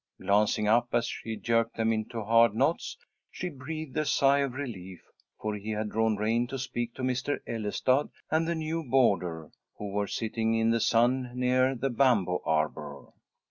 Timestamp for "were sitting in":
9.91-10.71